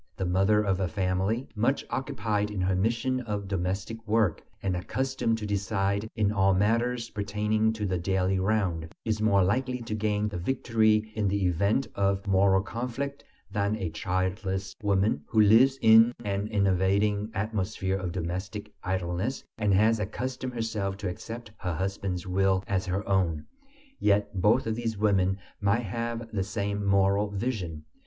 The 0.17 0.25
mother 0.25 0.63
of 0.63 0.79
a 0.79 0.87
family, 0.87 1.47
much 1.55 1.85
occupied 1.91 2.49
in 2.49 2.59
her 2.61 2.75
mission 2.75 3.19
of 3.19 3.47
domestic 3.47 4.07
work, 4.07 4.41
and 4.63 4.75
accustomed 4.75 5.37
to 5.37 5.45
decide 5.45 6.09
in 6.15 6.31
all 6.31 6.55
matters 6.55 7.11
pertaining 7.11 7.71
to 7.73 7.85
the 7.85 7.99
daily 7.99 8.39
round, 8.39 8.91
is 9.05 9.21
more 9.21 9.43
likely 9.43 9.77
to 9.83 9.93
gain 9.93 10.27
the 10.27 10.39
victory 10.39 11.11
in 11.13 11.27
the 11.27 11.45
event 11.45 11.85
of 11.93 12.25
moral 12.25 12.63
conflict 12.63 13.23
than 13.51 13.75
a 13.75 13.91
childless 13.91 14.75
woman 14.81 15.21
who 15.27 15.39
lives 15.39 15.77
in 15.83 16.13
an 16.25 16.47
enervating 16.47 17.29
atmosphere 17.35 17.97
of 17.99 18.11
domestic 18.11 18.73
idleness, 18.83 19.43
and 19.59 19.71
has 19.75 19.99
accustomed 19.99 20.55
herself 20.55 20.97
to 20.97 21.09
accept 21.09 21.51
her 21.59 21.75
husband's 21.75 22.25
will 22.25 22.63
as 22.65 22.87
her 22.87 23.07
own. 23.07 23.45
Yet 23.99 24.33
both 24.41 24.65
of 24.65 24.73
these 24.73 24.97
women 24.97 25.37
might 25.59 25.83
have 25.83 26.27
the 26.33 26.43
same 26.43 26.83
moral 26.83 27.29
vision. 27.29 27.83